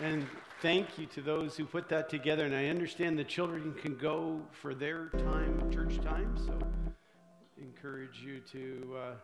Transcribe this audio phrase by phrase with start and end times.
[0.00, 0.26] And
[0.62, 2.46] thank you to those who put that together.
[2.46, 6.34] And I understand the children can go for their time, church time.
[6.46, 6.58] So
[7.58, 9.14] encourage you to uh,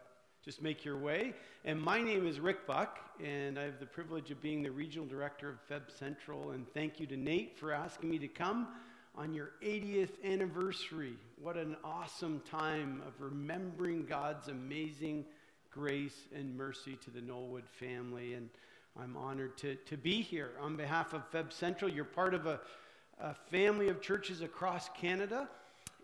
[0.45, 1.33] just make your way.
[1.65, 5.07] And my name is Rick Buck, and I have the privilege of being the regional
[5.07, 6.51] director of Feb Central.
[6.51, 8.69] And thank you to Nate for asking me to come
[9.17, 11.15] on your 80th anniversary.
[11.41, 15.25] What an awesome time of remembering God's amazing
[15.71, 18.35] grace and mercy to the Knollwood family.
[18.35, 18.51] And
[19.01, 21.89] I'm honored to, to be here on behalf of Feb Central.
[21.89, 22.59] You're part of a,
[23.21, 25.49] a family of churches across Canada,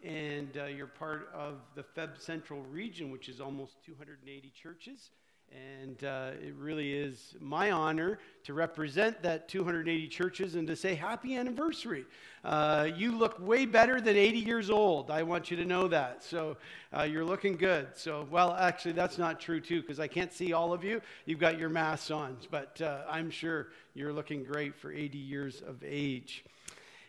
[0.04, 5.10] and uh, you're part of the Feb Central region, which is almost 280 churches.
[5.52, 10.94] And uh, it really is my honor to represent that 280 churches and to say
[10.94, 12.04] happy anniversary.
[12.44, 15.10] Uh, you look way better than 80 years old.
[15.10, 16.24] I want you to know that.
[16.24, 16.56] So
[16.96, 17.88] uh, you're looking good.
[17.94, 21.00] So, well, actually, that's not true, too, because I can't see all of you.
[21.26, 25.62] You've got your masks on, but uh, I'm sure you're looking great for 80 years
[25.66, 26.44] of age.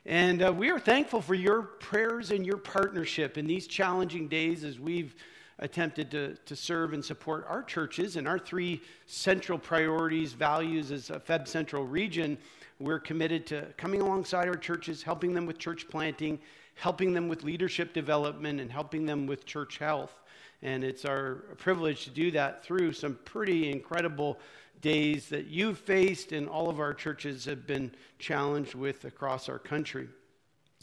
[0.06, 4.64] And uh, we are thankful for your prayers and your partnership in these challenging days
[4.64, 5.16] as we've
[5.60, 11.10] attempted to, to serve and support our churches and our three central priorities, values as
[11.10, 12.38] a Feb Central region.
[12.80, 16.40] We're committed to coming alongside our churches, helping them with church planting,
[16.76, 20.14] helping them with leadership development, and helping them with church health.
[20.62, 24.40] And it's our privilege to do that through some pretty incredible
[24.82, 29.60] days that you've faced and all of our churches have been challenged with across our
[29.60, 30.08] country.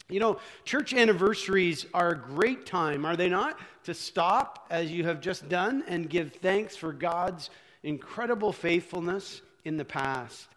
[0.09, 3.57] You know, church anniversaries are a great time, are they not?
[3.85, 7.49] To stop, as you have just done, and give thanks for God's
[7.83, 10.47] incredible faithfulness in the past.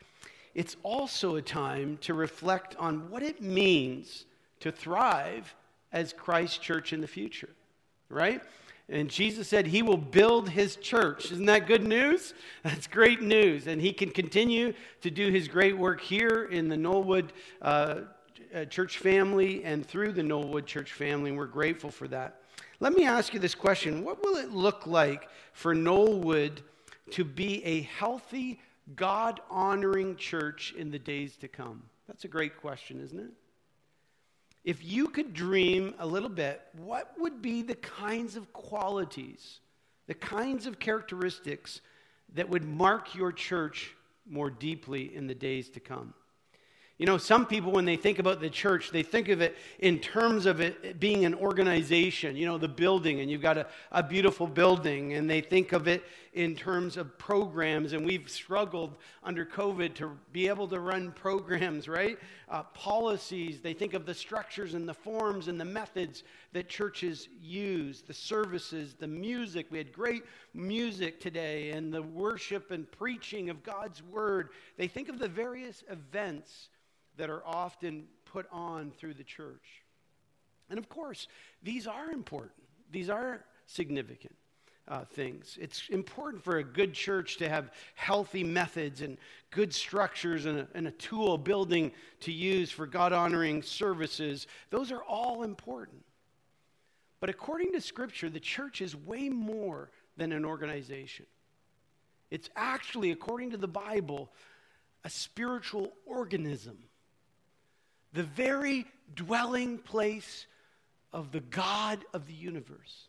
[0.54, 4.24] It's also a time to reflect on what it means
[4.60, 5.54] to thrive
[5.92, 7.50] as Christ church in the future,
[8.08, 8.42] right?
[8.88, 11.32] And Jesus said he will build his church.
[11.32, 12.34] Isn't that good news?
[12.62, 13.66] That's great news.
[13.66, 17.30] And he can continue to do his great work here in the Knollwood
[17.60, 18.00] uh,
[18.56, 22.40] uh, church family and through the Knollwood church family, and we're grateful for that.
[22.80, 26.62] Let me ask you this question What will it look like for Knollwood
[27.10, 28.60] to be a healthy,
[28.94, 31.82] God honoring church in the days to come?
[32.06, 33.30] That's a great question, isn't it?
[34.64, 39.60] If you could dream a little bit, what would be the kinds of qualities,
[40.06, 41.82] the kinds of characteristics
[42.34, 43.94] that would mark your church
[44.28, 46.14] more deeply in the days to come?
[46.98, 49.98] You know, some people, when they think about the church, they think of it in
[49.98, 54.02] terms of it being an organization, you know, the building, and you've got a, a
[54.02, 59.44] beautiful building, and they think of it in terms of programs, and we've struggled under
[59.44, 62.18] COVID to be able to run programs, right?
[62.48, 66.24] Uh, policies, they think of the structures and the forms and the methods
[66.54, 69.66] that churches use, the services, the music.
[69.70, 70.22] We had great
[70.54, 74.48] music today, and the worship and preaching of God's word.
[74.78, 76.70] They think of the various events
[77.16, 79.82] that are often put on through the church.
[80.70, 81.28] And of course,
[81.62, 84.34] these are important, these are significant.
[84.88, 85.58] Uh, things.
[85.60, 89.18] It's important for a good church to have healthy methods and
[89.50, 91.90] good structures and a, and a tool building
[92.20, 94.46] to use for God honoring services.
[94.70, 96.04] Those are all important.
[97.18, 101.26] But according to Scripture, the church is way more than an organization.
[102.30, 104.30] It's actually, according to the Bible,
[105.02, 106.78] a spiritual organism
[108.16, 110.46] the very dwelling place
[111.12, 113.08] of the God of the universe.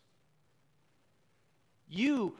[1.88, 2.34] You,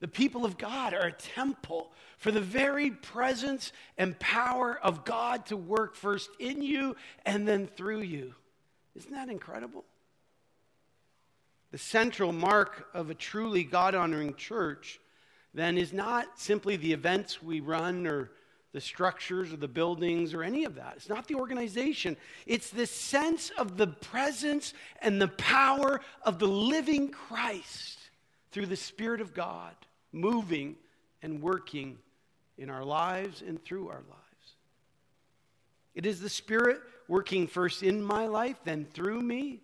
[0.00, 5.46] the people of God, are a temple for the very presence and power of God
[5.46, 8.34] to work first in you and then through you.
[8.96, 9.84] Isn't that incredible?
[11.70, 14.98] The central mark of a truly God honoring church
[15.54, 18.32] then is not simply the events we run or
[18.74, 20.94] the structures or the buildings or any of that.
[20.96, 22.16] It's not the organization.
[22.44, 28.00] It's the sense of the presence and the power of the living Christ
[28.50, 29.74] through the Spirit of God
[30.12, 30.74] moving
[31.22, 31.98] and working
[32.58, 34.54] in our lives and through our lives.
[35.94, 39.60] It is the Spirit working first in my life, then through me,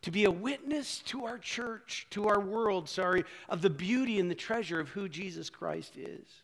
[0.00, 4.30] to be a witness to our church, to our world, sorry, of the beauty and
[4.30, 6.43] the treasure of who Jesus Christ is.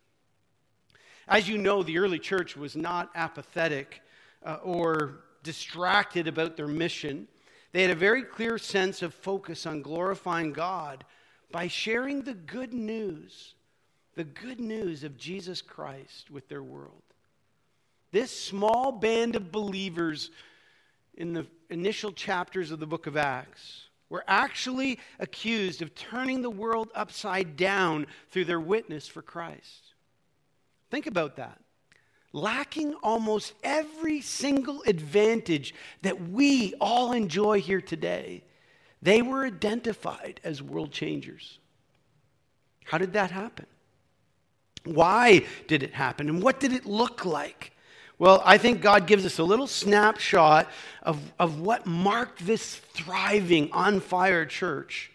[1.31, 4.03] As you know, the early church was not apathetic
[4.44, 7.29] uh, or distracted about their mission.
[7.71, 11.05] They had a very clear sense of focus on glorifying God
[11.53, 13.55] by sharing the good news,
[14.17, 17.03] the good news of Jesus Christ with their world.
[18.11, 20.32] This small band of believers
[21.15, 26.50] in the initial chapters of the book of Acts were actually accused of turning the
[26.50, 29.89] world upside down through their witness for Christ.
[30.90, 31.58] Think about that.
[32.32, 38.42] lacking almost every single advantage that we all enjoy here today,
[39.02, 41.58] they were identified as world changers.
[42.84, 43.66] How did that happen?
[44.84, 46.28] Why did it happen?
[46.28, 47.72] And what did it look like?
[48.19, 50.69] Well, I think God gives us a little snapshot
[51.02, 55.10] of, of what marked this thriving, on fire church.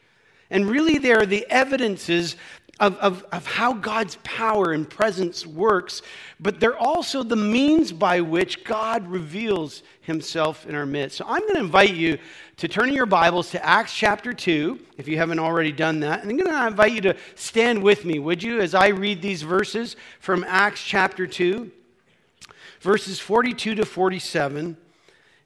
[0.50, 2.36] And really, there are the evidences
[2.80, 6.02] of, of, of how God's power and presence works,
[6.40, 11.18] but they're also the means by which God reveals himself in our midst.
[11.18, 12.18] So I'm going to invite you
[12.58, 16.22] to turn your Bibles to Acts chapter 2, if you haven't already done that.
[16.22, 19.22] And I'm going to invite you to stand with me, would you, as I read
[19.22, 21.72] these verses from Acts chapter 2,
[22.82, 24.76] verses 42 to 47,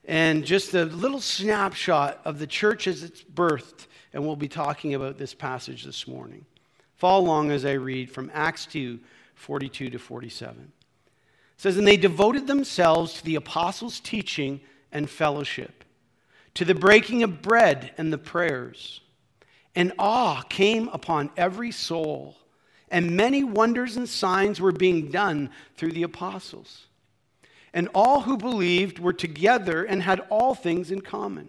[0.04, 3.86] and just a little snapshot of the church as it's birthed.
[4.12, 6.44] And we'll be talking about this passage this morning.
[7.00, 9.00] Follow along as I read from Acts 2
[9.34, 10.54] 42 to 47.
[10.60, 10.70] It
[11.56, 14.60] says, And they devoted themselves to the apostles' teaching
[14.92, 15.82] and fellowship,
[16.52, 19.00] to the breaking of bread and the prayers.
[19.74, 22.36] And awe came upon every soul,
[22.90, 25.48] and many wonders and signs were being done
[25.78, 26.84] through the apostles.
[27.72, 31.48] And all who believed were together and had all things in common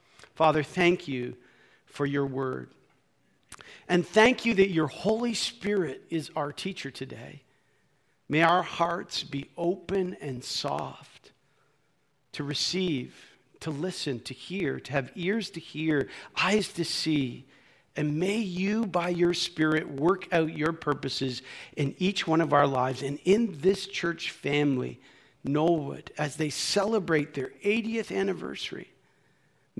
[0.41, 1.35] Father, thank you
[1.85, 2.71] for your word.
[3.87, 7.43] And thank you that your Holy Spirit is our teacher today.
[8.27, 11.31] May our hearts be open and soft
[12.31, 13.13] to receive,
[13.59, 17.45] to listen, to hear, to have ears to hear, eyes to see.
[17.95, 21.43] And may you, by your Spirit, work out your purposes
[21.77, 24.99] in each one of our lives and in this church family,
[25.45, 28.91] Knollwood, as they celebrate their 80th anniversary.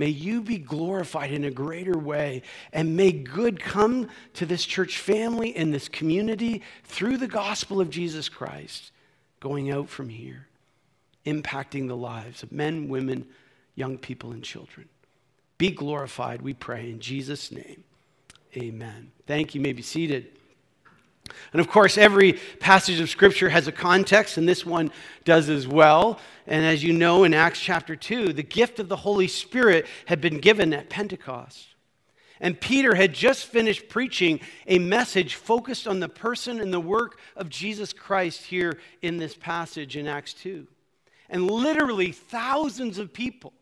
[0.01, 2.42] May you be glorified in a greater way.
[2.74, 7.92] And may good come to this church family and this community through the gospel of
[7.92, 8.89] Jesus Christ
[9.39, 10.48] going out from here,
[11.24, 13.27] impacting the lives of men, women,
[13.75, 14.89] young people, and children.
[15.59, 17.83] Be glorified, we pray, in Jesus' name.
[18.57, 19.12] Amen.
[19.27, 19.59] Thank you.
[19.59, 20.31] you may be seated.
[21.54, 24.92] And of course, every passage of Scripture has a context, and this one
[25.25, 26.19] does as well.
[26.48, 30.22] And as you know, in Acts chapter 2, the gift of the Holy Spirit had
[30.22, 31.68] been given at Pentecost.
[32.39, 37.19] And Peter had just finished preaching a message focused on the person and the work
[37.36, 40.66] of Jesus Christ here in this passage in Acts 2.
[41.30, 43.54] And literally, thousands of people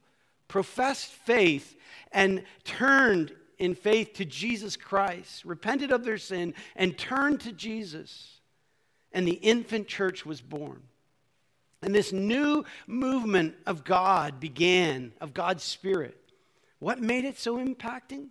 [0.48, 1.75] professed faith
[2.12, 8.39] and turned in faith to Jesus Christ, repented of their sin, and turned to Jesus.
[9.11, 10.81] And the infant church was born.
[11.81, 16.17] And this new movement of God began, of God's Spirit.
[16.79, 18.27] What made it so impacting?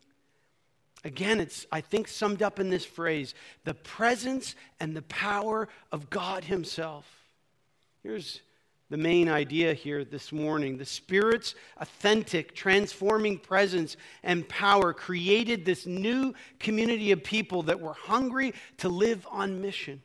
[1.04, 3.34] Again, it's, I think, summed up in this phrase
[3.64, 7.06] the presence and the power of God Himself.
[8.02, 8.40] Here's
[8.90, 10.78] the main idea here this morning.
[10.78, 17.92] The Spirit's authentic, transforming presence and power created this new community of people that were
[17.92, 20.02] hungry to live on mission.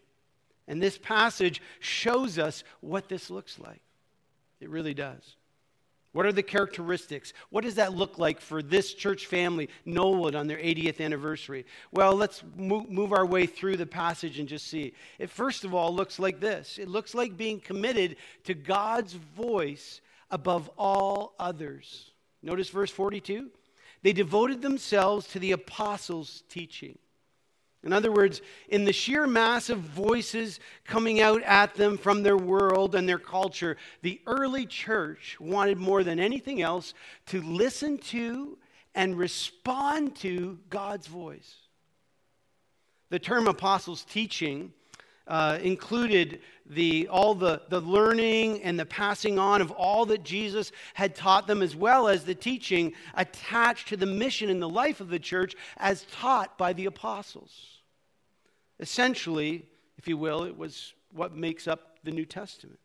[0.67, 3.81] And this passage shows us what this looks like.
[4.59, 5.35] It really does.
[6.13, 7.33] What are the characteristics?
[7.49, 11.65] What does that look like for this church family, Knollwood, on their 80th anniversary?
[11.91, 14.93] Well, let's move our way through the passage and just see.
[15.17, 20.01] It first of all looks like this it looks like being committed to God's voice
[20.29, 22.11] above all others.
[22.43, 23.49] Notice verse 42.
[24.03, 26.99] They devoted themselves to the apostles' teaching.
[27.83, 32.37] In other words, in the sheer mass of voices coming out at them from their
[32.37, 36.93] world and their culture, the early church wanted more than anything else
[37.27, 38.57] to listen to
[38.95, 41.55] and respond to God's voice.
[43.09, 44.71] The term apostles' teaching
[45.27, 50.71] uh, included the, all the, the learning and the passing on of all that Jesus
[50.93, 55.01] had taught them, as well as the teaching attached to the mission and the life
[55.01, 57.72] of the church as taught by the apostles.
[58.83, 59.65] Essentially,
[59.97, 62.79] if you will, it was what makes up the New Testament.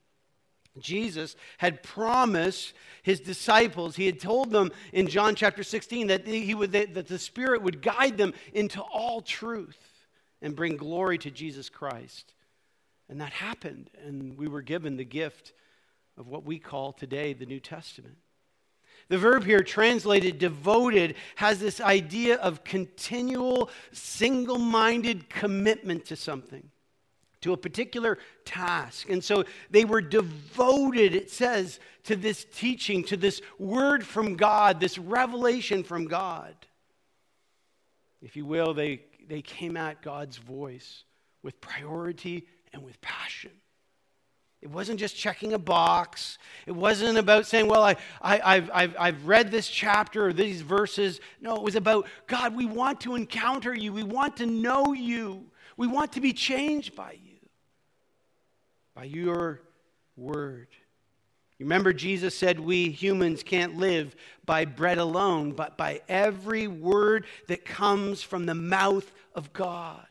[0.79, 6.55] Jesus had promised his disciples, he had told them in John chapter 16 that, he
[6.55, 10.07] would, that the Spirit would guide them into all truth
[10.41, 12.33] and bring glory to Jesus Christ.
[13.09, 15.53] And that happened, and we were given the gift
[16.17, 18.19] of what we call today the New Testament.
[19.09, 26.71] The verb here, translated devoted, has this idea of continual, single minded commitment to something,
[27.41, 29.09] to a particular task.
[29.09, 34.79] And so they were devoted, it says, to this teaching, to this word from God,
[34.79, 36.55] this revelation from God.
[38.21, 41.05] If you will, they, they came at God's voice
[41.43, 43.53] with priority and with passion.
[44.61, 46.37] It wasn't just checking a box.
[46.67, 50.63] It wasn't about saying, well, I, I, have I've, I've read this chapter or these
[50.63, 51.21] verses.
[51.41, 53.93] No, it was about, God, we want to encounter you.
[53.93, 55.47] We want to know you.
[55.77, 57.39] We want to be changed by you,
[58.97, 59.61] by your
[60.17, 60.67] word.
[61.59, 67.27] You remember Jesus said we humans can't live by bread alone, but by every word
[67.47, 70.07] that comes from the mouth of God.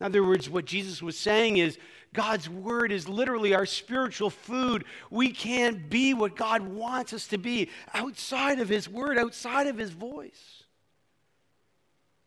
[0.00, 1.78] In other words, what Jesus was saying is
[2.12, 4.84] God's word is literally our spiritual food.
[5.10, 9.78] We can't be what God wants us to be outside of his word, outside of
[9.78, 10.64] his voice.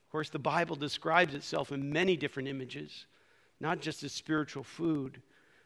[0.08, 3.06] Of course, the Bible describes itself in many different images,
[3.60, 5.22] not just as spiritual food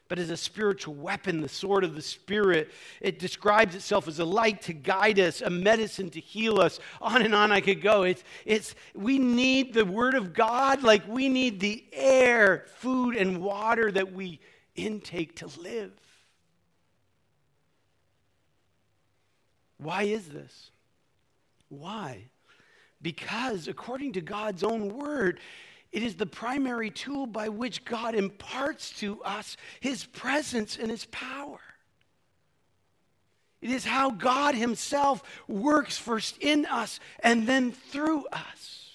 [0.08, 2.70] but as a spiritual weapon, the sword of the Spirit.
[3.00, 6.78] It describes itself as a light to guide us, a medicine to heal us.
[7.00, 8.02] On and on I could go.
[8.02, 13.40] It's, it's, we need the Word of God like we need the air, food, and
[13.42, 14.40] water that we
[14.76, 15.92] intake to live.
[19.78, 20.70] Why is this?
[21.68, 22.24] Why?
[23.00, 25.40] Because according to God's own Word,
[25.94, 31.04] it is the primary tool by which God imparts to us his presence and his
[31.06, 31.60] power.
[33.62, 38.90] It is how God himself works first in us and then through us.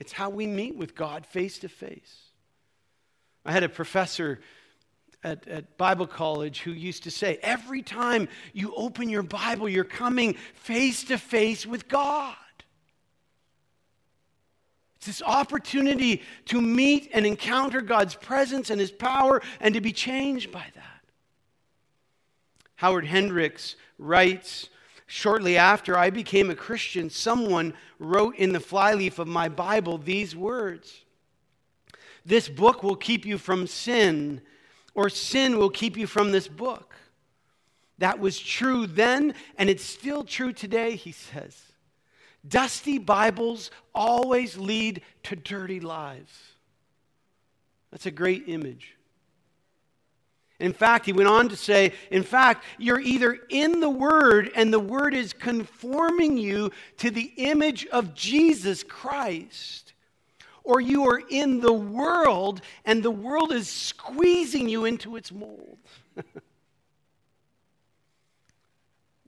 [0.00, 2.22] It's how we meet with God face to face.
[3.46, 4.40] I had a professor
[5.22, 9.84] at, at, Bible college who used to say, Every time you open your Bible, you're
[9.84, 12.34] coming face to face with God.
[15.02, 19.92] It's this opportunity to meet and encounter God's presence and His power and to be
[19.92, 21.00] changed by that.
[22.76, 24.68] Howard Hendricks writes
[25.08, 30.36] Shortly after I became a Christian, someone wrote in the flyleaf of my Bible these
[30.36, 31.04] words
[32.24, 34.40] This book will keep you from sin,
[34.94, 36.94] or sin will keep you from this book.
[37.98, 41.71] That was true then, and it's still true today, he says.
[42.46, 46.32] Dusty Bibles always lead to dirty lives.
[47.90, 48.96] That's a great image.
[50.58, 54.72] In fact, he went on to say, in fact, you're either in the Word and
[54.72, 59.92] the Word is conforming you to the image of Jesus Christ,
[60.62, 65.78] or you are in the world and the world is squeezing you into its mold.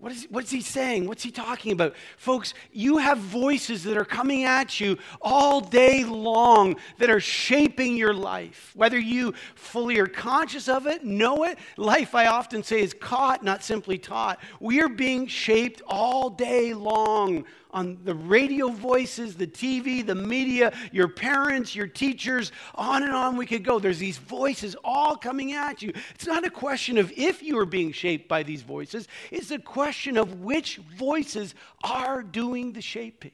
[0.04, 1.08] What is, what's he saying?
[1.08, 1.94] What's he talking about?
[2.18, 7.96] Folks, you have voices that are coming at you all day long that are shaping
[7.96, 8.70] your life.
[8.74, 13.42] Whether you fully are conscious of it, know it, life, I often say, is caught,
[13.42, 14.40] not simply taught.
[14.60, 20.72] We are being shaped all day long on the radio voices, the TV, the media,
[20.92, 23.80] your parents, your teachers, on and on we could go.
[23.80, 25.92] There's these voices all coming at you.
[26.14, 29.58] It's not a question of if you are being shaped by these voices, it's a
[29.58, 33.32] question of which voices are doing the shaping.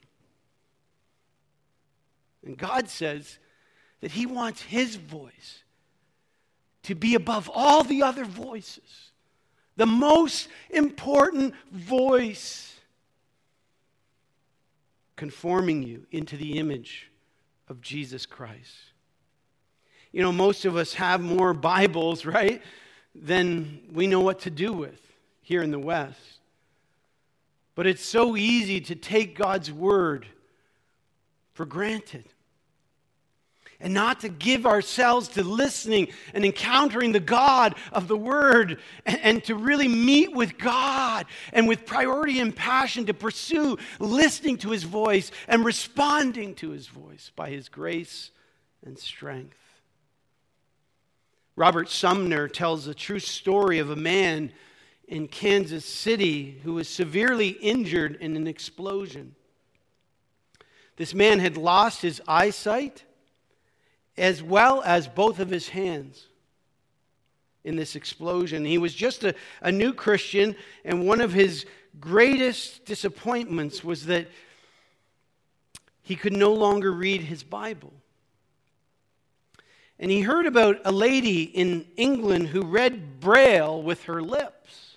[2.45, 3.39] And God says
[4.01, 5.63] that He wants His voice
[6.85, 9.11] to be above all the other voices,
[9.77, 12.70] the most important voice
[15.21, 17.11] conforming you into the image
[17.69, 18.75] of Jesus Christ.
[20.13, 22.63] You know, most of us have more Bibles, right,
[23.15, 24.99] than we know what to do with
[25.43, 26.41] here in the West.
[27.75, 30.25] But it's so easy to take God's word
[31.53, 32.25] for granted
[33.81, 39.21] and not to give ourselves to listening and encountering the God of the Word and,
[39.23, 44.71] and, to really meet with God and with priority and passion to pursue listening to
[44.71, 48.31] His voice and responding to His voice by His grace
[48.85, 49.57] and strength.
[51.57, 54.53] Robert Sumner tells a true story of a man
[55.09, 59.35] in Kansas City who was severely injured in an explosion.
[60.97, 63.05] This man had lost his eyesight
[64.17, 66.27] as well as both of his hands
[67.65, 68.65] in this explosion.
[68.65, 71.67] He was just a, a new Christian, and one of his
[71.99, 74.29] greatest disappointments was that
[76.03, 77.93] he could no longer read his Bible.
[79.99, 84.97] And he heard about a lady in England who read Braille with her lips.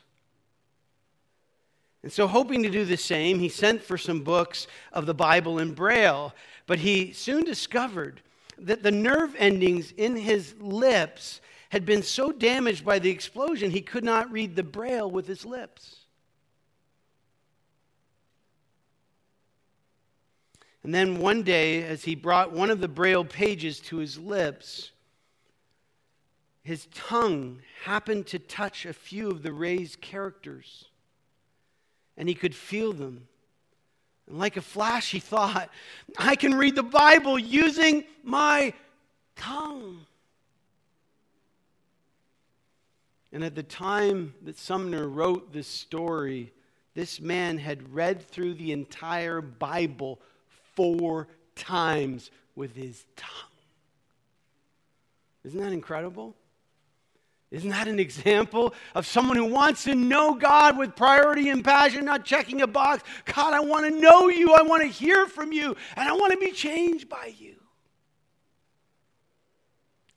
[2.03, 5.59] And so, hoping to do the same, he sent for some books of the Bible
[5.59, 6.33] in Braille.
[6.67, 8.21] But he soon discovered
[8.63, 13.81] that the nerve endings in his lips had been so damaged by the explosion he
[13.81, 15.97] could not read the Braille with his lips.
[20.83, 24.91] And then one day, as he brought one of the Braille pages to his lips,
[26.63, 30.85] his tongue happened to touch a few of the raised characters,
[32.17, 33.27] and he could feel them.
[34.27, 35.69] And like a flash, he thought,
[36.17, 38.73] I can read the Bible using my
[39.35, 40.05] tongue.
[43.31, 46.53] And at the time that Sumner wrote this story,
[46.93, 50.19] this man had read through the entire Bible
[50.75, 53.29] four times with his tongue.
[55.43, 56.35] Isn't that incredible?
[57.53, 62.03] Isn't that an example of someone who wants to know God with priority and passion,
[62.03, 63.03] not checking a box?
[63.25, 64.55] God, I want to know you.
[64.55, 67.53] I want to hear from you, and I want to be changed by you.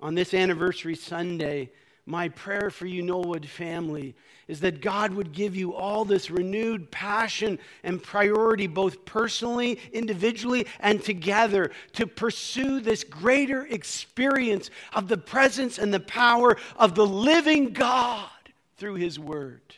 [0.00, 1.72] On this anniversary Sunday,
[2.06, 4.14] my prayer for you, Knollwood family,
[4.46, 10.68] is that God would give you all this renewed passion and priority, both personally, individually,
[10.78, 17.06] and together, to pursue this greater experience of the presence and the power of the
[17.06, 18.30] living God
[18.76, 19.74] through His Word.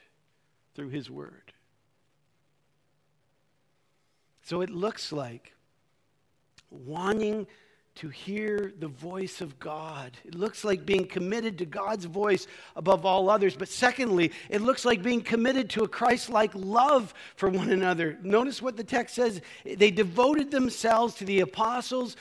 [0.75, 1.53] Through His Word.
[4.43, 5.55] So it looks like
[6.71, 7.47] wanting
[7.99, 10.17] to hear the voice of God.
[10.25, 13.57] It looks like being committed to God's voice above all others.
[13.57, 18.17] But secondly, it looks like being committed to a Christ like love for one another.
[18.23, 22.17] Notice what the text says they devoted themselves to the apostles'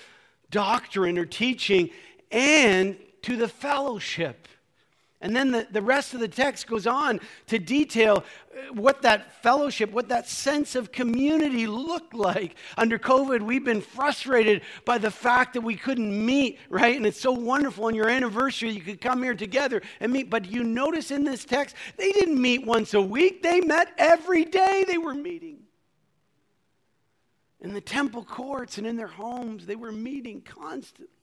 [0.49, 1.91] doctrine or teaching
[2.31, 4.47] and to the fellowship.
[5.19, 9.41] And then the, the rest of the text goes on to detail uh, what that
[9.41, 12.55] fellowship, what that sense of community looked like.
[12.77, 16.95] Under COVID, we've been frustrated by the fact that we couldn't meet, right?
[16.95, 20.29] And it's so wonderful on your anniversary, you could come here together and meet.
[20.29, 24.45] But you notice in this text, they didn't meet once a week, they met every
[24.45, 25.57] day they were meeting.
[27.59, 31.16] In the temple courts and in their homes, they were meeting constantly.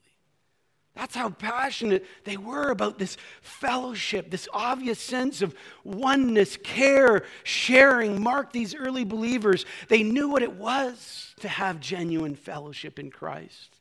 [1.05, 8.23] That's how passionate they were about this fellowship, this obvious sense of oneness, care, sharing
[8.23, 9.67] marked these early believers.
[9.89, 13.77] They knew what it was to have genuine fellowship in Christ.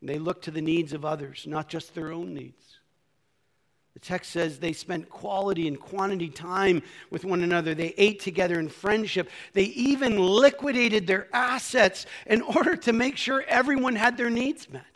[0.00, 2.78] They looked to the needs of others, not just their own needs.
[3.92, 7.74] The text says they spent quality and quantity time with one another.
[7.74, 9.28] They ate together in friendship.
[9.52, 14.86] They even liquidated their assets in order to make sure everyone had their needs met.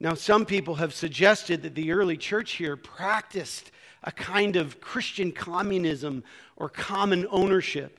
[0.00, 3.72] Now, some people have suggested that the early church here practiced
[4.04, 6.22] a kind of Christian communism
[6.56, 7.98] or common ownership.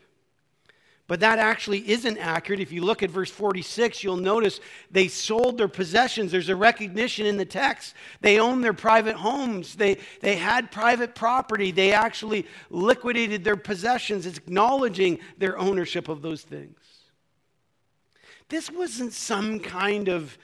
[1.08, 2.60] But that actually isn't accurate.
[2.60, 4.60] If you look at verse 46, you'll notice
[4.92, 6.32] they sold their possessions.
[6.32, 7.96] There's a recognition in the text.
[8.22, 11.72] They owned their private homes, they, they had private property.
[11.72, 14.28] They actually liquidated their possessions.
[14.28, 16.78] It's acknowledging their ownership of those things.
[18.48, 20.38] This wasn't some kind of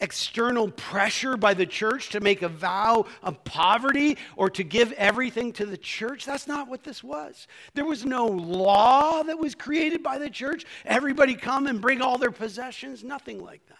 [0.00, 5.52] external pressure by the church to make a vow of poverty or to give everything
[5.54, 6.26] to the church.
[6.26, 7.46] That's not what this was.
[7.74, 10.64] There was no law that was created by the church.
[10.84, 13.02] Everybody come and bring all their possessions.
[13.02, 13.76] Nothing like that.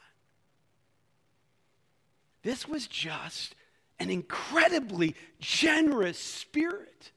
[2.42, 3.55] This was just
[3.98, 7.12] an incredibly generous spirit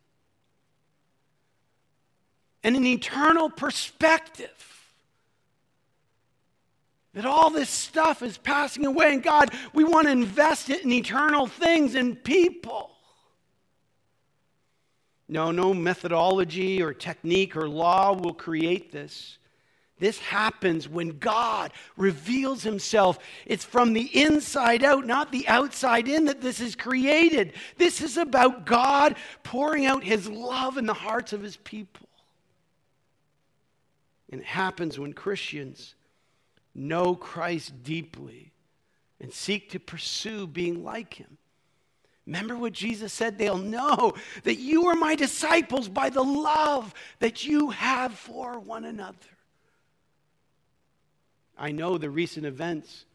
[2.63, 4.78] and an eternal perspective
[7.19, 10.91] that all this stuff is passing away, and God, we want to invest it in
[10.93, 12.91] eternal things and people.
[15.27, 19.38] No, no methodology or technique or law will create this.
[19.97, 23.19] This happens when God reveals himself.
[23.45, 27.51] It's from the inside out, not the outside in, that this is created.
[27.75, 32.08] This is about God pouring out his love in the hearts of his people.
[34.32, 35.95] And it happens when Christians
[36.73, 38.51] know Christ deeply
[39.19, 41.38] and seek to pursue being like him.
[42.25, 43.38] Remember what Jesus said?
[43.38, 48.86] They'll know that you are my disciples by the love that you have for one
[48.86, 49.17] another.
[51.58, 53.05] I know the recent events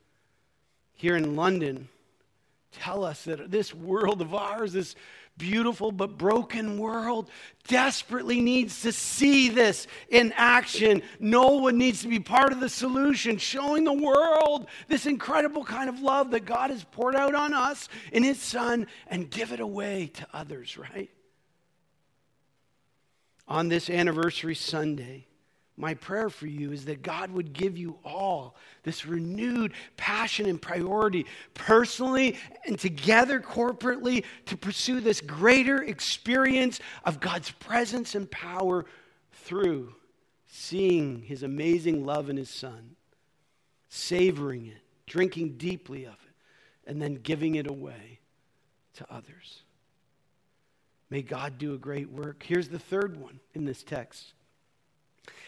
[0.95, 1.88] here in London
[2.73, 4.97] tell us that this world of ours, this
[5.37, 7.29] beautiful but broken world,
[7.66, 11.03] desperately needs to see this in action.
[11.18, 15.88] No one needs to be part of the solution, showing the world this incredible kind
[15.88, 19.61] of love that God has poured out on us in His Son and give it
[19.61, 21.11] away to others, right?
[23.49, 25.27] On this anniversary Sunday,
[25.77, 30.61] my prayer for you is that God would give you all this renewed passion and
[30.61, 38.85] priority, personally and together corporately, to pursue this greater experience of God's presence and power
[39.33, 39.95] through
[40.47, 42.95] seeing His amazing love in His Son,
[43.89, 48.21] savoring it, drinking deeply of it, and then giving it away
[48.95, 49.63] to others.
[51.11, 52.45] May God do a great work.
[52.47, 54.35] Here's the third one in this text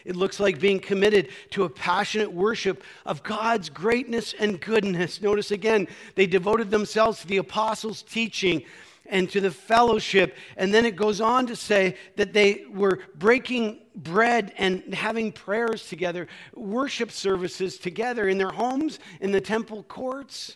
[0.07, 5.21] it looks like being committed to a passionate worship of God's greatness and goodness.
[5.21, 8.63] Notice again, they devoted themselves to the apostles' teaching
[9.05, 10.37] and to the fellowship.
[10.55, 15.89] And then it goes on to say that they were breaking bread and having prayers
[15.89, 20.55] together, worship services together in their homes, in the temple courts.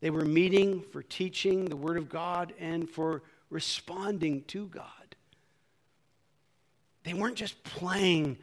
[0.00, 4.97] They were meeting for teaching the Word of God and for responding to God.
[7.08, 8.36] They weren't just playing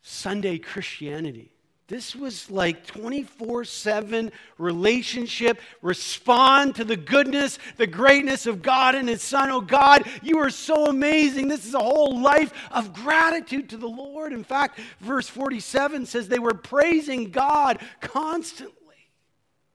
[0.00, 1.52] Sunday Christianity.
[1.86, 5.60] This was like 24 7 relationship.
[5.82, 9.50] Respond to the goodness, the greatness of God and His Son.
[9.50, 11.48] Oh God, you are so amazing.
[11.48, 14.32] This is a whole life of gratitude to the Lord.
[14.32, 19.10] In fact, verse 47 says they were praising God constantly,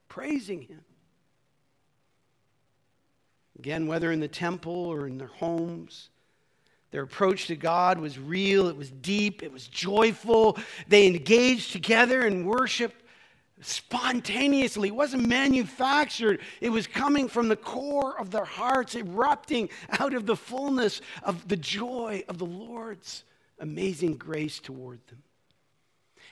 [0.08, 0.82] praising Him.
[3.60, 6.10] Again, whether in the temple or in their homes,
[6.92, 10.58] their approach to God was real, it was deep, it was joyful.
[10.88, 12.94] They engaged together in worship
[13.62, 14.90] spontaneously.
[14.90, 20.26] It wasn't manufactured, it was coming from the core of their hearts, erupting out of
[20.26, 23.24] the fullness of the joy of the Lord's
[23.60, 25.24] amazing grace toward them.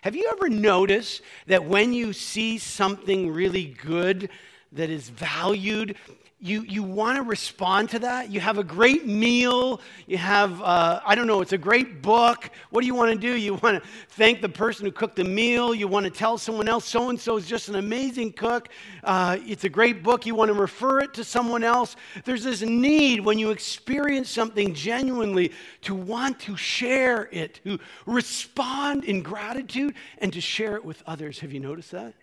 [0.02, 4.30] Have you ever noticed that when you see something really good
[4.72, 5.96] that is valued,
[6.42, 8.32] you, you want to respond to that.
[8.32, 9.82] You have a great meal.
[10.08, 12.50] You have, uh, I don't know, it's a great book.
[12.70, 13.36] What do you want to do?
[13.36, 15.76] You want to thank the person who cooked the meal.
[15.76, 18.70] You want to tell someone else, so and so is just an amazing cook.
[19.04, 20.26] Uh, it's a great book.
[20.26, 21.98] You want to refer it to someone else.
[22.24, 29.04] There's this need when you experience something genuinely to want to share it, to respond
[29.04, 31.40] in gratitude, and to share it with others.
[31.40, 32.14] Have you noticed that?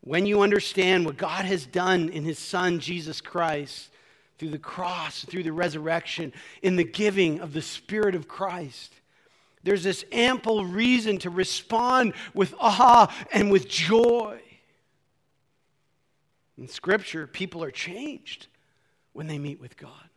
[0.00, 3.90] When you understand what God has done in His Son, Jesus Christ,
[4.38, 6.32] through the cross, through the resurrection,
[6.62, 8.92] in the giving of the Spirit of Christ,
[9.64, 14.40] there's this ample reason to respond with awe and with joy.
[16.56, 18.46] In Scripture, people are changed
[19.12, 20.07] when they meet with God.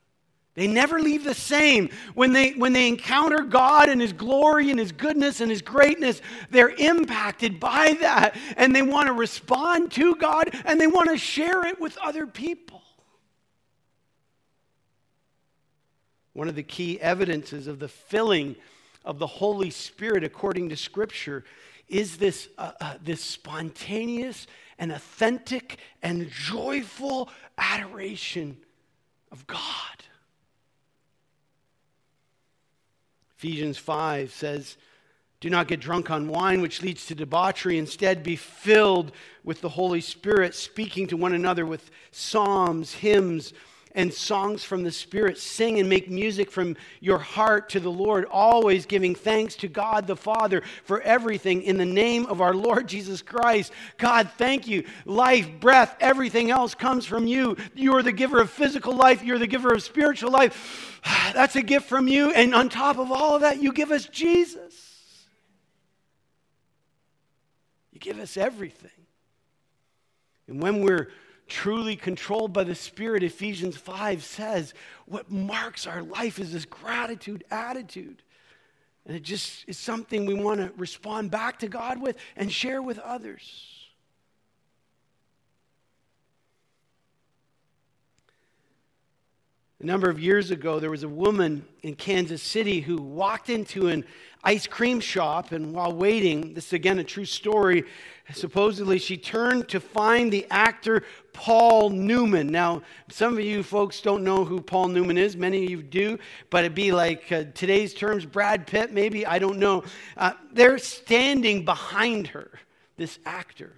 [0.62, 1.90] They never leave the same.
[2.14, 6.22] When they, when they encounter God and His glory and His goodness and His greatness,
[6.52, 11.18] they're impacted by that and they want to respond to God and they want to
[11.18, 12.84] share it with other people.
[16.34, 18.56] One of the key evidences of the filling
[19.04, 21.44] of the Holy Spirit, according to Scripture,
[21.90, 24.46] is this, uh, uh, this spontaneous
[24.78, 28.58] and authentic and joyful adoration
[29.32, 29.58] of God.
[33.44, 34.78] Ephesians 5 says,
[35.40, 37.80] Do not get drunk on wine, which leads to debauchery.
[37.80, 39.12] Instead, be filled
[39.44, 43.52] with the Holy Spirit, speaking to one another with psalms, hymns,
[43.96, 45.38] and songs from the Spirit.
[45.38, 50.08] Sing and make music from your heart to the Lord, always giving thanks to God
[50.08, 53.72] the Father for everything in the name of our Lord Jesus Christ.
[53.98, 54.86] God, thank you.
[55.06, 57.58] Life, breath, everything else comes from you.
[57.76, 61.00] You are the giver of physical life, you're the giver of spiritual life.
[61.34, 62.32] That's a gift from you.
[62.32, 64.90] And on top of all of that, you give us Jesus.
[67.92, 68.90] You give us everything.
[70.48, 71.10] And when we're
[71.52, 74.74] truly controlled by the Spirit, Ephesians 5 says,
[75.06, 78.24] what marks our life is this gratitude attitude.
[79.06, 82.82] And it just is something we want to respond back to God with and share
[82.82, 83.81] with others.
[89.82, 93.88] A number of years ago, there was a woman in Kansas City who walked into
[93.88, 94.06] an
[94.44, 97.86] ice cream shop, and while waiting, this is again a true story,
[98.32, 101.02] supposedly she turned to find the actor
[101.34, 102.46] Paul Newman.
[102.46, 106.20] Now, some of you folks don't know who Paul Newman is, many of you do,
[106.52, 109.84] but it'd be like uh, today's terms Brad Pitt, maybe, I don't know.
[110.16, 112.52] Uh, they're standing behind her,
[112.98, 113.74] this actor.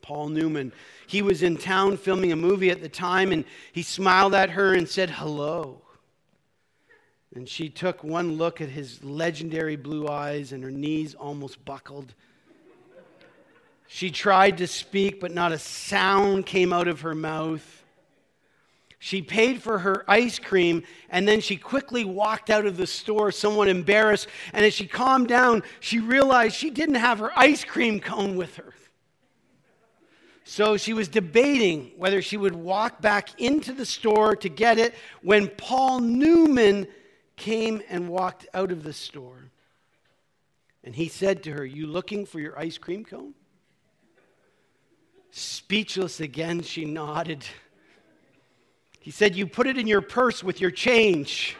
[0.00, 0.72] Paul Newman.
[1.08, 4.74] He was in town filming a movie at the time, and he smiled at her
[4.74, 5.80] and said, Hello.
[7.34, 12.14] And she took one look at his legendary blue eyes, and her knees almost buckled.
[13.86, 17.84] She tried to speak, but not a sound came out of her mouth.
[18.98, 23.30] She paid for her ice cream and then she quickly walked out of the store,
[23.30, 24.26] somewhat embarrassed.
[24.52, 28.56] And as she calmed down, she realized she didn't have her ice cream cone with
[28.56, 28.74] her.
[30.48, 34.94] So she was debating whether she would walk back into the store to get it
[35.20, 36.88] when Paul Newman
[37.36, 39.50] came and walked out of the store.
[40.82, 43.34] And he said to her, You looking for your ice cream cone?
[45.32, 47.44] Speechless again, she nodded.
[49.00, 51.56] He said, You put it in your purse with your change.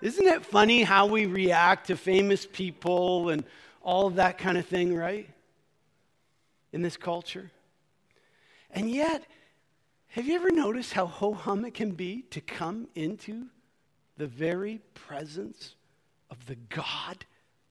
[0.00, 3.42] Isn't it funny how we react to famous people and
[3.86, 5.30] all of that kind of thing, right?
[6.72, 7.52] In this culture.
[8.72, 9.22] And yet,
[10.08, 13.46] have you ever noticed how ho hum it can be to come into
[14.16, 15.76] the very presence
[16.30, 17.24] of the God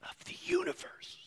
[0.04, 1.17] of the universe?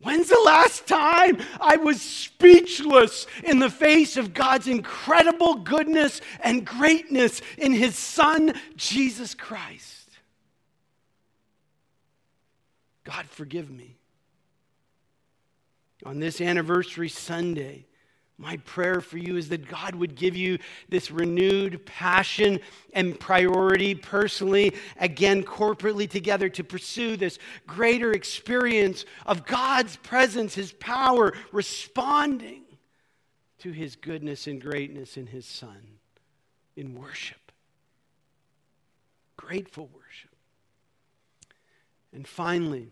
[0.00, 6.64] When's the last time I was speechless in the face of God's incredible goodness and
[6.64, 9.99] greatness in His Son, Jesus Christ?
[13.04, 13.96] God, forgive me.
[16.04, 17.86] On this anniversary Sunday,
[18.40, 20.58] my prayer for you is that God would give you
[20.88, 22.58] this renewed passion
[22.94, 30.72] and priority personally, again, corporately together to pursue this greater experience of God's presence, His
[30.72, 32.62] power, responding
[33.58, 35.98] to His goodness and greatness in His Son
[36.76, 37.52] in worship.
[39.36, 39.99] Grateful worship.
[42.12, 42.88] And finally,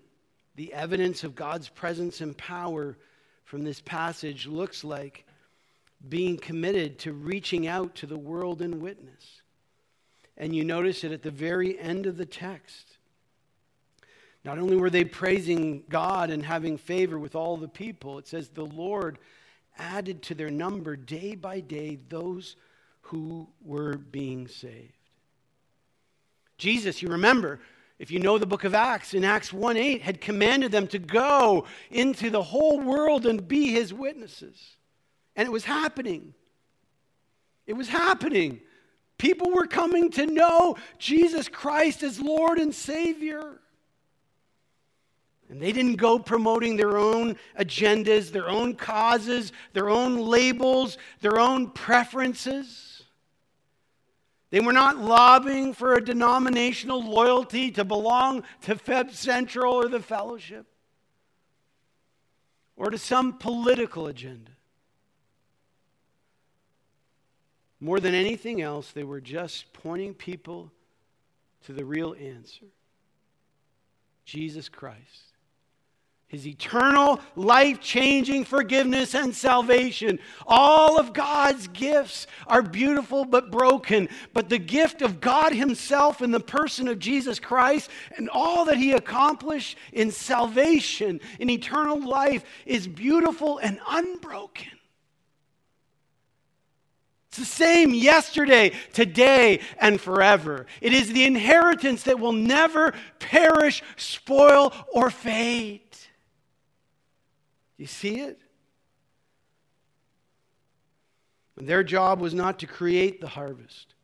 [0.57, 2.96] the evidence of God's presence and power
[3.44, 5.24] from this passage looks like
[6.09, 9.42] being committed to reaching out to the world and witness.
[10.37, 12.98] And you notice it at the very end of the text.
[14.44, 18.48] Not only were they praising God and having favor with all the people, it says
[18.48, 19.18] the Lord
[19.76, 22.57] added to their number day by day those
[23.02, 24.92] who were being saved.
[26.57, 27.61] Jesus, you remember,
[27.98, 30.98] if you know the book of Acts, in Acts 1 8, had commanded them to
[30.98, 34.76] go into the whole world and be his witnesses.
[35.34, 36.34] And it was happening.
[37.66, 38.61] It was happening.
[39.18, 43.61] People were coming to know Jesus Christ as Lord and Savior.
[45.50, 51.40] And they didn't go promoting their own agendas, their own causes, their own labels, their
[51.40, 52.97] own preferences.
[54.50, 60.00] They were not lobbying for a denominational loyalty to belong to Feb Central or the
[60.00, 60.66] fellowship
[62.76, 64.52] or to some political agenda.
[67.80, 70.72] More than anything else, they were just pointing people
[71.66, 72.66] to the real answer
[74.24, 75.28] Jesus Christ
[76.29, 80.19] his eternal, life changing forgiveness and salvation.
[80.47, 84.11] All of God's gifts are beautiful but broken.
[84.35, 88.77] But the gift of God Himself in the person of Jesus Christ and all that
[88.77, 94.69] He accomplished in salvation, in eternal life, is beautiful and unbroken.
[97.31, 100.67] It's the same yesterday, today, and forever.
[100.83, 105.88] It is the inheritance that will never perish, spoil, or fade.
[107.79, 108.41] You see it?
[111.57, 113.95] And their job was not to create the harvest.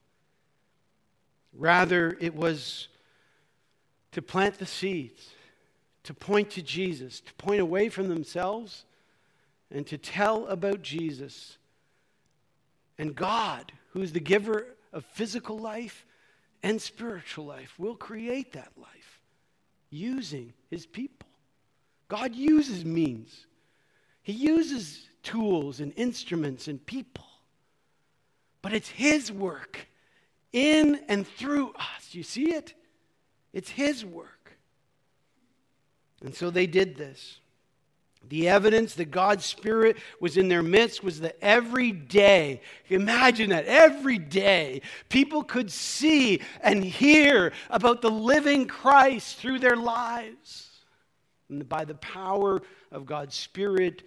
[1.52, 2.88] Rather, it was
[4.12, 5.30] to plant the seeds,
[6.04, 8.84] to point to Jesus, to point away from themselves,
[9.70, 11.58] and to tell about Jesus.
[12.98, 16.06] And God, who is the giver of physical life
[16.62, 19.20] and spiritual life, will create that life
[19.90, 21.28] using his people.
[22.08, 23.46] God uses means.
[24.24, 27.26] He uses tools and instruments and people,
[28.62, 29.86] but it's His work
[30.52, 32.12] in and through us.
[32.12, 32.74] You see it?
[33.52, 34.56] It's His work.
[36.22, 37.38] And so they did this.
[38.30, 43.66] The evidence that God's Spirit was in their midst was that every day, imagine that,
[43.66, 50.70] every day, people could see and hear about the living Christ through their lives.
[51.50, 54.02] And by the power of God's Spirit,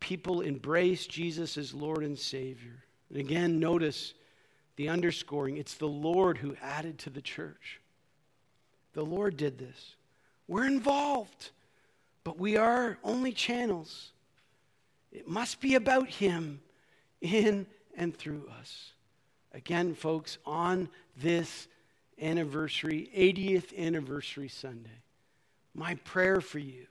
[0.00, 2.84] people embrace Jesus as Lord and Savior.
[3.08, 4.14] And again, notice
[4.76, 7.80] the underscoring it's the Lord who added to the church.
[8.92, 9.94] The Lord did this.
[10.48, 11.50] We're involved,
[12.24, 14.12] but we are only channels.
[15.12, 16.60] It must be about Him
[17.20, 18.92] in and through us.
[19.52, 21.68] Again, folks, on this
[22.20, 25.02] anniversary, 80th anniversary Sunday,
[25.74, 26.86] my prayer for you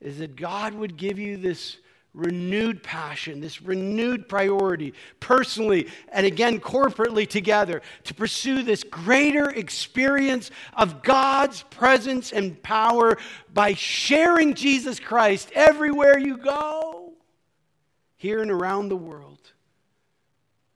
[0.00, 1.78] is that God would give you this
[2.18, 10.50] renewed passion, this renewed priority, personally and again corporately together, to pursue this greater experience
[10.74, 13.16] of God's presence and power
[13.54, 17.12] by sharing Jesus Christ everywhere you go,
[18.16, 19.38] here and around the world,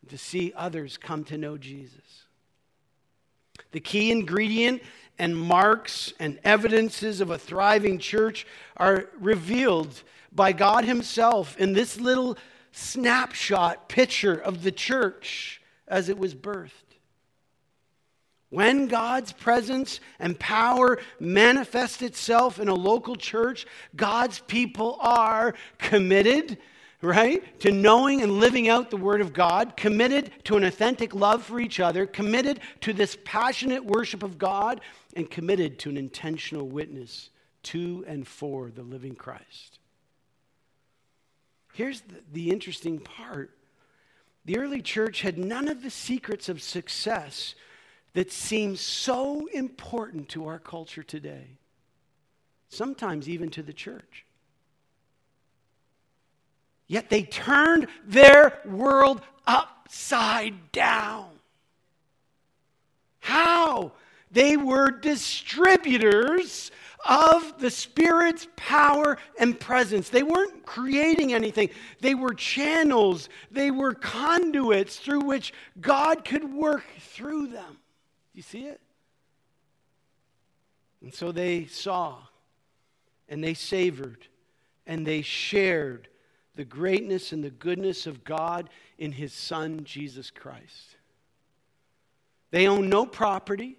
[0.08, 1.98] to see others come to know Jesus.
[3.72, 4.82] The key ingredient
[5.22, 8.44] and marks and evidences of a thriving church
[8.76, 12.36] are revealed by God Himself in this little
[12.72, 16.72] snapshot picture of the church as it was birthed.
[18.50, 26.58] When God's presence and power manifest itself in a local church, God's people are committed,
[27.02, 31.42] right, to knowing and living out the Word of God, committed to an authentic love
[31.42, 34.80] for each other, committed to this passionate worship of God,
[35.16, 37.30] and committed to an intentional witness
[37.64, 39.78] to and for the living Christ.
[41.72, 43.50] Here's the, the interesting part
[44.44, 47.54] the early church had none of the secrets of success
[48.14, 51.58] that seem so important to our culture today,
[52.68, 54.26] sometimes even to the church.
[56.92, 61.30] Yet they turned their world upside down.
[63.20, 63.92] How?
[64.30, 66.70] They were distributors
[67.08, 70.10] of the Spirit's power and presence.
[70.10, 76.84] They weren't creating anything, they were channels, they were conduits through which God could work
[76.98, 77.78] through them.
[78.34, 78.82] You see it?
[81.00, 82.18] And so they saw
[83.30, 84.26] and they savored
[84.86, 86.08] and they shared
[86.54, 90.96] the greatness and the goodness of God in His Son, Jesus Christ.
[92.50, 93.78] They owned no property.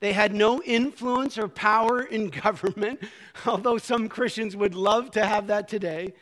[0.00, 3.00] They had no influence or power in government,
[3.46, 6.14] although some Christians would love to have that today.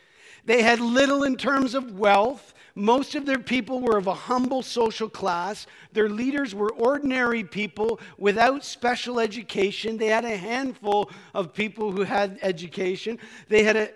[0.44, 2.54] They had little in terms of wealth.
[2.76, 5.66] Most of their people were of a humble social class.
[5.92, 9.96] Their leaders were ordinary people without special education.
[9.96, 13.18] They had a handful of people who had education.
[13.48, 13.90] They had a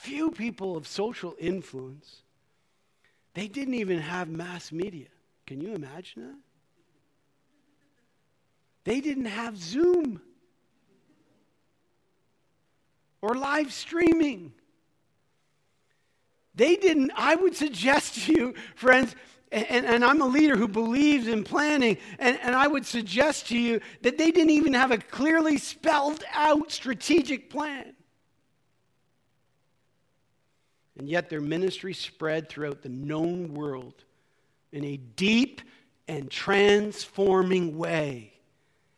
[0.00, 2.22] few people of social influence.
[3.34, 5.08] They didn't even have mass media.
[5.46, 6.38] Can you imagine that?
[8.84, 10.22] They didn't have Zoom
[13.20, 14.54] or live streaming.
[16.54, 19.14] They didn't, I would suggest to you, friends,
[19.52, 23.58] and, and, I'm a leader who believes in planning, and, and I would suggest to
[23.58, 27.94] you that they didn't even have a clearly spelled out strategic plan.
[31.00, 34.04] And yet their ministry spread throughout the known world
[34.70, 35.62] in a deep
[36.06, 38.34] and transforming way.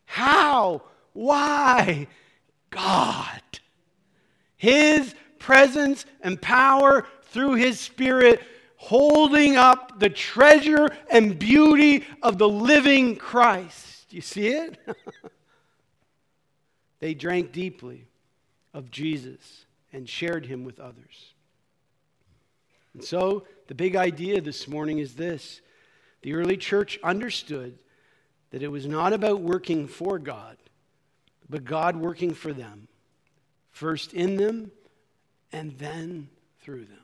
[0.04, 0.82] How?
[1.12, 2.08] Why?
[2.70, 3.40] God.
[4.56, 8.42] His presence and power through His Spirit
[8.74, 14.12] holding up the treasure and beauty of the living Christ.
[14.12, 14.76] You see it?
[16.98, 18.08] they drank deeply
[18.74, 21.34] of Jesus and shared him with others.
[22.94, 25.60] And so, the big idea this morning is this
[26.22, 27.78] the early church understood
[28.50, 30.56] that it was not about working for God,
[31.48, 32.86] but God working for them,
[33.70, 34.70] first in them
[35.52, 36.28] and then
[36.60, 36.98] through them.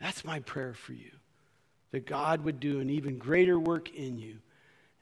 [0.00, 1.10] That's my prayer for you,
[1.92, 4.38] that God would do an even greater work in you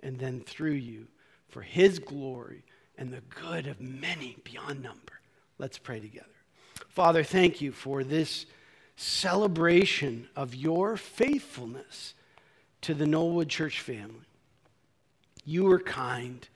[0.00, 1.06] and then through you
[1.48, 2.64] for His glory
[2.98, 5.20] and the good of many beyond number.
[5.58, 6.26] Let's pray together.
[6.88, 8.46] Father, thank you for this
[8.96, 12.14] celebration of your faithfulness
[12.80, 14.26] to the Knollwood Church family.
[15.44, 16.46] You are kind.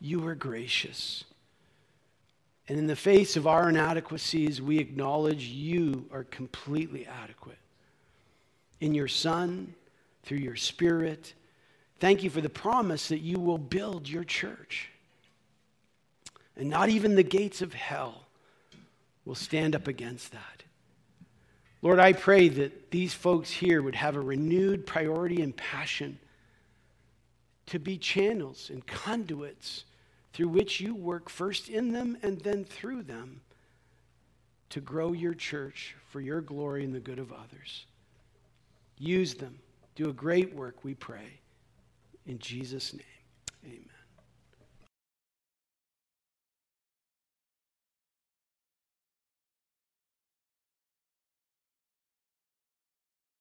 [0.00, 1.24] You are gracious.
[2.68, 7.58] And in the face of our inadequacies, we acknowledge you are completely adequate.
[8.80, 9.74] In your Son,
[10.24, 11.32] through your Spirit,
[12.00, 14.90] thank you for the promise that you will build your church.
[16.56, 18.24] And not even the gates of hell
[19.24, 20.55] will stand up against that.
[21.82, 26.18] Lord, I pray that these folks here would have a renewed priority and passion
[27.66, 29.84] to be channels and conduits
[30.32, 33.40] through which you work first in them and then through them
[34.70, 37.86] to grow your church for your glory and the good of others.
[38.98, 39.58] Use them.
[39.94, 41.40] Do a great work, we pray.
[42.26, 43.02] In Jesus' name,
[43.64, 43.95] amen.